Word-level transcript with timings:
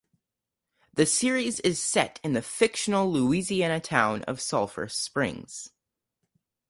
The 0.95 1.05
series 1.05 1.59
is 1.59 1.79
set 1.79 2.19
in 2.23 2.33
the 2.33 2.41
fictional 2.41 3.11
Louisiana 3.11 3.79
town 3.79 4.23
of 4.23 4.41
Sulphur 4.41 4.87
Springs. 4.87 5.69